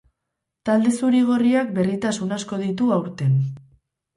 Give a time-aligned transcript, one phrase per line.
[0.69, 3.37] Talde zuri-gorriak berritasun asko ditu aurten.